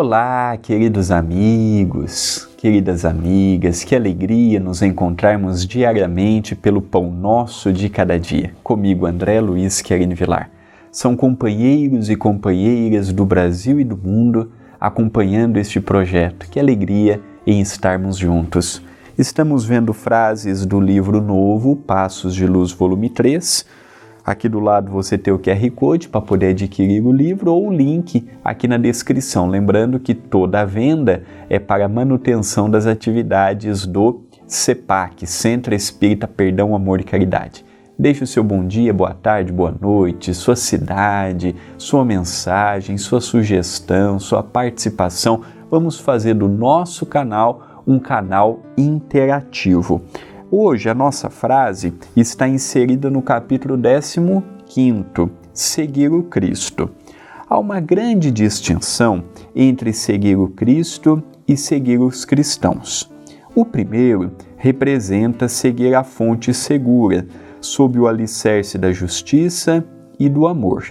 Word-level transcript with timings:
Olá, 0.00 0.56
queridos 0.56 1.10
amigos, 1.10 2.48
queridas 2.56 3.04
amigas, 3.04 3.82
que 3.82 3.96
alegria 3.96 4.60
nos 4.60 4.80
encontrarmos 4.80 5.66
diariamente 5.66 6.54
pelo 6.54 6.80
pão 6.80 7.10
nosso 7.10 7.72
de 7.72 7.88
cada 7.88 8.16
dia. 8.16 8.54
Comigo, 8.62 9.06
André 9.06 9.40
Luiz 9.40 9.82
Querine 9.82 10.14
Vilar. 10.14 10.52
São 10.92 11.16
companheiros 11.16 12.08
e 12.08 12.14
companheiras 12.14 13.12
do 13.12 13.26
Brasil 13.26 13.80
e 13.80 13.84
do 13.84 13.96
mundo 13.96 14.52
acompanhando 14.80 15.56
este 15.56 15.80
projeto. 15.80 16.48
Que 16.48 16.60
alegria 16.60 17.20
em 17.44 17.60
estarmos 17.60 18.16
juntos. 18.16 18.80
Estamos 19.18 19.64
vendo 19.64 19.92
frases 19.92 20.64
do 20.64 20.80
livro 20.80 21.20
novo, 21.20 21.74
Passos 21.74 22.36
de 22.36 22.46
Luz, 22.46 22.70
volume 22.70 23.10
3 23.10 23.66
Aqui 24.28 24.46
do 24.46 24.60
lado 24.60 24.92
você 24.92 25.16
tem 25.16 25.32
o 25.32 25.38
QR 25.38 25.70
Code 25.70 26.06
para 26.06 26.20
poder 26.20 26.48
adquirir 26.48 27.02
o 27.02 27.10
livro 27.10 27.50
ou 27.50 27.68
o 27.68 27.72
link 27.72 28.28
aqui 28.44 28.68
na 28.68 28.76
descrição. 28.76 29.48
Lembrando 29.48 29.98
que 29.98 30.12
toda 30.12 30.60
a 30.60 30.66
venda 30.66 31.22
é 31.48 31.58
para 31.58 31.88
manutenção 31.88 32.68
das 32.68 32.84
atividades 32.84 33.86
do 33.86 34.20
CEPAC, 34.46 35.26
Centro 35.26 35.74
Espírita 35.74 36.28
Perdão, 36.28 36.76
Amor 36.76 37.00
e 37.00 37.04
Caridade. 37.04 37.64
Deixe 37.98 38.22
o 38.22 38.26
seu 38.26 38.44
bom 38.44 38.66
dia, 38.66 38.92
boa 38.92 39.14
tarde, 39.14 39.50
boa 39.50 39.74
noite, 39.80 40.34
sua 40.34 40.56
cidade, 40.56 41.56
sua 41.78 42.04
mensagem, 42.04 42.98
sua 42.98 43.22
sugestão, 43.22 44.18
sua 44.18 44.42
participação. 44.42 45.40
Vamos 45.70 45.98
fazer 45.98 46.34
do 46.34 46.48
nosso 46.48 47.06
canal 47.06 47.82
um 47.86 47.98
canal 47.98 48.60
interativo. 48.76 50.02
Hoje 50.50 50.88
a 50.88 50.94
nossa 50.94 51.28
frase 51.28 51.92
está 52.16 52.48
inserida 52.48 53.10
no 53.10 53.20
capítulo 53.20 53.78
15, 54.64 55.30
Seguir 55.52 56.10
o 56.10 56.22
Cristo. 56.22 56.90
Há 57.46 57.58
uma 57.58 57.80
grande 57.80 58.30
distinção 58.30 59.24
entre 59.54 59.92
seguir 59.92 60.36
o 60.36 60.48
Cristo 60.48 61.22
e 61.46 61.54
seguir 61.54 61.98
os 61.98 62.24
cristãos. 62.24 63.12
O 63.54 63.62
primeiro 63.62 64.32
representa 64.56 65.48
seguir 65.48 65.94
a 65.94 66.02
fonte 66.02 66.54
segura, 66.54 67.26
sob 67.60 67.98
o 67.98 68.08
alicerce 68.08 68.78
da 68.78 68.90
justiça 68.90 69.84
e 70.18 70.30
do 70.30 70.46
amor. 70.46 70.86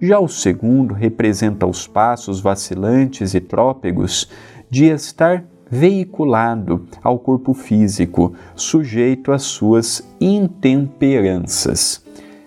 Já 0.00 0.20
o 0.20 0.28
segundo 0.28 0.94
representa 0.94 1.66
os 1.66 1.84
passos 1.84 2.40
vacilantes 2.40 3.34
e 3.34 3.40
trópegos 3.40 4.30
de 4.70 4.84
estar 4.84 5.44
veiculado 5.70 6.84
ao 7.02 7.18
corpo 7.18 7.54
físico, 7.54 8.34
sujeito 8.56 9.30
às 9.30 9.42
suas 9.42 10.06
intemperanças. 10.20 12.04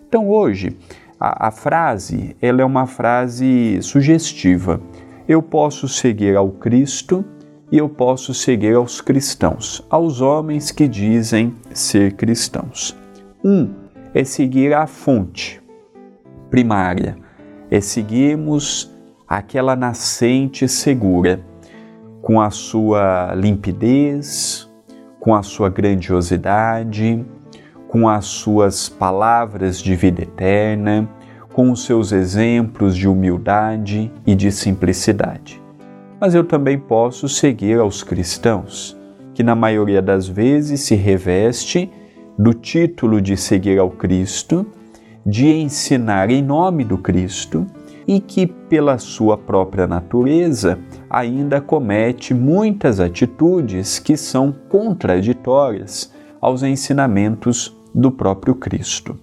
Então 0.07 0.29
hoje 0.29 0.77
a, 1.17 1.47
a 1.47 1.51
frase 1.51 2.35
ela 2.41 2.61
é 2.61 2.65
uma 2.65 2.85
frase 2.85 3.79
sugestiva. 3.81 4.81
Eu 5.25 5.41
posso 5.41 5.87
seguir 5.87 6.35
ao 6.35 6.49
Cristo 6.51 7.23
e 7.71 7.77
eu 7.77 7.87
posso 7.87 8.33
seguir 8.33 8.75
aos 8.75 8.99
cristãos, 8.99 9.81
aos 9.89 10.19
homens 10.19 10.69
que 10.69 10.87
dizem 10.87 11.55
ser 11.73 12.13
cristãos. 12.13 12.95
Um 13.43 13.69
é 14.13 14.23
seguir 14.25 14.73
a 14.73 14.85
fonte 14.85 15.61
primária, 16.51 17.17
é 17.71 17.79
seguirmos 17.79 18.91
aquela 19.27 19.75
nascente 19.75 20.67
segura 20.67 21.43
com 22.23 22.39
a 22.39 22.49
sua 22.49 23.35
limpidez, 23.35 24.71
com 25.19 25.35
a 25.35 25.43
sua 25.43 25.69
grandiosidade, 25.69 27.23
com 27.89 28.07
as 28.07 28.23
suas 28.25 28.87
palavras 28.87 29.81
de 29.81 29.93
vida 29.93 30.21
eterna, 30.21 31.07
com 31.51 31.69
os 31.69 31.83
seus 31.83 32.13
exemplos 32.13 32.95
de 32.95 33.09
humildade 33.09 34.09
e 34.25 34.33
de 34.35 34.53
simplicidade. 34.53 35.61
Mas 36.19 36.33
eu 36.33 36.45
também 36.45 36.79
posso 36.79 37.27
seguir 37.27 37.77
aos 37.77 38.03
cristãos, 38.03 38.97
que 39.33 39.43
na 39.43 39.53
maioria 39.53 40.01
das 40.01 40.25
vezes 40.25 40.79
se 40.79 40.95
reveste 40.95 41.91
do 42.39 42.53
título 42.53 43.21
de 43.21 43.35
seguir 43.35 43.77
ao 43.79 43.89
Cristo, 43.89 44.65
de 45.25 45.49
ensinar 45.49 46.31
em 46.31 46.41
nome 46.41 46.85
do 46.85 46.97
Cristo 46.97 47.67
e 48.07 48.21
que, 48.21 48.47
pela 48.47 48.97
sua 48.97 49.37
própria 49.37 49.87
natureza, 49.87 50.79
ainda 51.13 51.61
comete 51.61 52.33
muitas 52.33 52.99
atitudes 52.99 53.99
que 53.99 54.17
são 54.17 54.51
contraditórias 54.67 56.11
aos 56.41 56.63
ensinamentos 56.63 57.77
do 57.93 58.11
próprio 58.11 58.55
Cristo. 58.55 59.17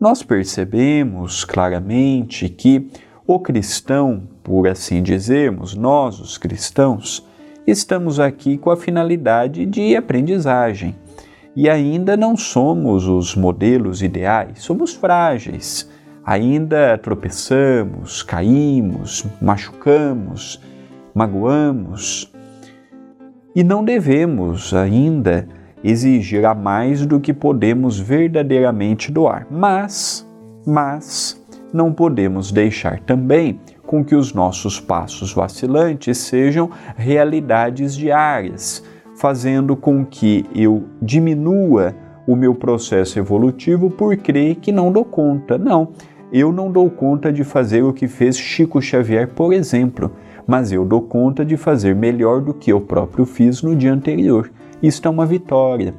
Nós 0.00 0.22
percebemos 0.22 1.44
claramente 1.44 2.48
que 2.48 2.90
o 3.26 3.38
cristão, 3.38 4.22
por 4.42 4.66
assim 4.66 5.02
dizermos, 5.02 5.74
nós, 5.74 6.18
os 6.18 6.38
cristãos, 6.38 7.26
estamos 7.66 8.18
aqui 8.18 8.56
com 8.56 8.70
a 8.70 8.76
finalidade 8.76 9.66
de 9.66 9.94
aprendizagem 9.94 10.96
e 11.54 11.68
ainda 11.68 12.16
não 12.16 12.36
somos 12.36 13.06
os 13.06 13.36
modelos 13.36 14.02
ideais, 14.02 14.62
somos 14.62 14.94
frágeis 14.94 15.88
ainda 16.28 16.98
tropeçamos, 16.98 18.22
caímos, 18.22 19.24
machucamos, 19.40 20.60
magoamos. 21.18 22.32
E 23.52 23.64
não 23.64 23.82
devemos 23.82 24.72
ainda 24.72 25.48
exigir 25.82 26.44
a 26.44 26.54
mais 26.54 27.04
do 27.04 27.18
que 27.18 27.32
podemos 27.32 27.98
verdadeiramente 27.98 29.10
doar. 29.10 29.44
Mas, 29.50 30.24
mas, 30.64 31.44
não 31.72 31.92
podemos 31.92 32.52
deixar 32.52 33.00
também 33.00 33.58
com 33.84 34.04
que 34.04 34.14
os 34.14 34.32
nossos 34.32 34.78
passos 34.78 35.34
vacilantes 35.34 36.18
sejam 36.18 36.70
realidades 36.96 37.96
diárias, 37.96 38.84
fazendo 39.16 39.74
com 39.74 40.04
que 40.04 40.46
eu 40.54 40.84
diminua 41.02 41.96
o 42.28 42.36
meu 42.36 42.54
processo 42.54 43.18
evolutivo 43.18 43.90
por 43.90 44.16
crer 44.18 44.56
que 44.56 44.70
não 44.70 44.92
dou 44.92 45.04
conta. 45.04 45.58
Não, 45.58 45.88
eu 46.32 46.52
não 46.52 46.70
dou 46.70 46.88
conta 46.88 47.32
de 47.32 47.42
fazer 47.42 47.82
o 47.82 47.92
que 47.92 48.06
fez 48.06 48.38
Chico 48.38 48.80
Xavier, 48.80 49.26
por 49.26 49.52
exemplo, 49.52 50.12
mas 50.48 50.72
eu 50.72 50.82
dou 50.82 51.02
conta 51.02 51.44
de 51.44 51.58
fazer 51.58 51.94
melhor 51.94 52.40
do 52.40 52.54
que 52.54 52.72
eu 52.72 52.80
próprio 52.80 53.26
fiz 53.26 53.62
no 53.62 53.76
dia 53.76 53.92
anterior. 53.92 54.50
Isto 54.82 55.06
é 55.06 55.10
uma 55.10 55.26
vitória. 55.26 55.94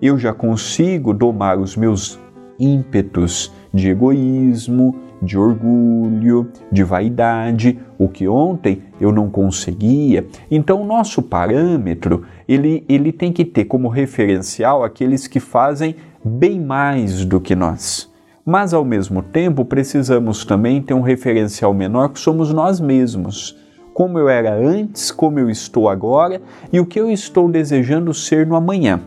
Eu 0.00 0.18
já 0.18 0.32
consigo 0.32 1.12
domar 1.12 1.58
os 1.58 1.76
meus 1.76 2.18
ímpetos 2.58 3.52
de 3.74 3.90
egoísmo, 3.90 4.96
de 5.20 5.36
orgulho, 5.36 6.50
de 6.72 6.82
vaidade, 6.82 7.78
o 7.98 8.08
que 8.08 8.26
ontem 8.26 8.82
eu 8.98 9.12
não 9.12 9.28
conseguia. 9.28 10.26
Então, 10.50 10.80
o 10.80 10.86
nosso 10.86 11.20
parâmetro, 11.20 12.24
ele, 12.48 12.82
ele 12.88 13.12
tem 13.12 13.30
que 13.30 13.44
ter 13.44 13.66
como 13.66 13.88
referencial 13.88 14.82
aqueles 14.82 15.26
que 15.26 15.38
fazem 15.38 15.94
bem 16.24 16.58
mais 16.58 17.24
do 17.26 17.38
que 17.38 17.54
nós 17.54 18.08
mas 18.44 18.74
ao 18.74 18.84
mesmo 18.84 19.22
tempo 19.22 19.64
precisamos 19.64 20.44
também 20.44 20.82
ter 20.82 20.94
um 20.94 21.02
referencial 21.02 21.72
menor 21.72 22.08
que 22.08 22.18
somos 22.18 22.52
nós 22.52 22.80
mesmos. 22.80 23.56
Como 24.00 24.18
eu 24.18 24.30
era 24.30 24.54
antes, 24.54 25.10
como 25.10 25.38
eu 25.38 25.50
estou 25.50 25.86
agora 25.86 26.40
e 26.72 26.80
o 26.80 26.86
que 26.86 26.98
eu 26.98 27.10
estou 27.10 27.50
desejando 27.50 28.14
ser 28.14 28.46
no 28.46 28.56
amanhã. 28.56 28.98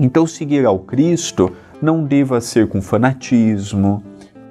Então, 0.00 0.26
seguir 0.26 0.66
ao 0.66 0.80
Cristo 0.80 1.52
não 1.80 2.02
deva 2.02 2.40
ser 2.40 2.66
com 2.66 2.82
fanatismo, 2.82 4.02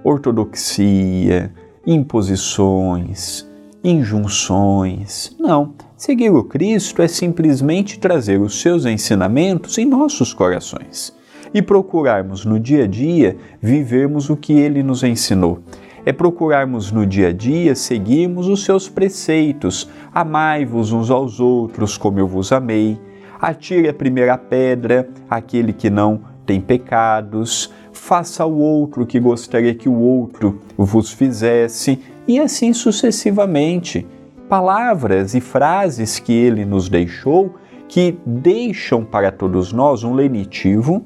ortodoxia, 0.01 1.51
imposições, 1.85 3.45
injunções. 3.83 5.35
Não. 5.37 5.73
Seguir 5.97 6.29
o 6.29 6.45
Cristo 6.45 7.01
é 7.01 7.07
simplesmente 7.09 7.99
trazer 7.99 8.39
os 8.39 8.61
seus 8.61 8.85
ensinamentos 8.85 9.77
em 9.77 9.85
nossos 9.85 10.33
corações 10.33 11.13
e 11.53 11.61
procurarmos 11.61 12.45
no 12.45 12.57
dia 12.57 12.85
a 12.85 12.87
dia 12.87 13.35
vivermos 13.61 14.29
o 14.29 14.37
que 14.37 14.53
ele 14.53 14.81
nos 14.81 15.03
ensinou. 15.03 15.59
É 16.05 16.13
procurarmos 16.13 16.91
no 16.91 17.05
dia 17.05 17.29
a 17.29 17.33
dia 17.33 17.73
seguirmos 17.73 18.47
os 18.47 18.63
seus 18.63 18.87
preceitos. 18.87 19.89
Amai-vos 20.13 20.91
uns 20.91 21.09
aos 21.09 21.39
outros 21.39 21.97
como 21.97 22.19
eu 22.19 22.27
vos 22.27 22.51
amei. 22.51 22.99
Atire 23.41 23.89
a 23.89 23.93
primeira 23.93 24.37
pedra 24.37 25.09
aquele 25.27 25.73
que 25.73 25.89
não 25.89 26.21
tem 26.45 26.61
pecados. 26.61 27.73
Faça 27.91 28.43
ao 28.43 28.53
outro 28.53 29.05
que 29.05 29.19
gostaria 29.19 29.73
que 29.73 29.89
o 29.89 29.99
outro 29.99 30.61
vos 30.77 31.11
fizesse. 31.11 31.99
E 32.27 32.39
assim 32.39 32.71
sucessivamente. 32.71 34.05
Palavras 34.47 35.33
e 35.33 35.41
frases 35.41 36.19
que 36.19 36.31
ele 36.31 36.65
nos 36.65 36.87
deixou 36.87 37.55
que 37.87 38.15
deixam 38.23 39.03
para 39.03 39.31
todos 39.31 39.73
nós 39.73 40.03
um 40.03 40.13
lenitivo 40.13 41.03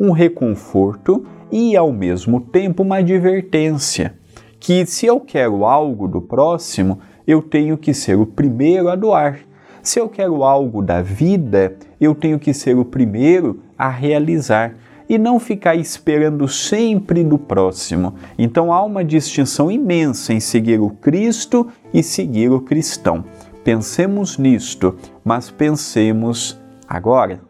um 0.00 0.12
reconforto 0.12 1.24
e, 1.50 1.76
ao 1.76 1.92
mesmo 1.92 2.40
tempo, 2.40 2.82
uma 2.82 2.98
advertência 2.98 4.17
que, 4.60 4.84
se 4.86 5.06
eu 5.06 5.20
quero 5.20 5.64
algo 5.64 6.08
do 6.08 6.20
próximo, 6.20 6.98
eu 7.26 7.42
tenho 7.42 7.76
que 7.76 7.92
ser 7.92 8.18
o 8.18 8.26
primeiro 8.26 8.88
a 8.88 8.96
doar. 8.96 9.40
Se 9.82 10.00
eu 10.00 10.08
quero 10.08 10.42
algo 10.42 10.82
da 10.82 11.00
vida, 11.00 11.76
eu 12.00 12.14
tenho 12.14 12.38
que 12.38 12.52
ser 12.52 12.76
o 12.76 12.84
primeiro 12.84 13.60
a 13.78 13.88
realizar 13.88 14.74
e 15.08 15.16
não 15.16 15.40
ficar 15.40 15.74
esperando 15.74 16.46
sempre 16.46 17.24
do 17.24 17.38
próximo. 17.38 18.14
Então 18.38 18.72
há 18.72 18.84
uma 18.84 19.04
distinção 19.04 19.70
imensa 19.70 20.32
em 20.32 20.40
seguir 20.40 20.80
o 20.80 20.90
Cristo 20.90 21.68
e 21.92 22.02
seguir 22.02 22.50
o 22.50 22.60
cristão. 22.60 23.24
pensemos 23.64 24.38
nisto, 24.38 24.96
mas 25.22 25.50
pensemos 25.50 26.58
agora. 26.88 27.47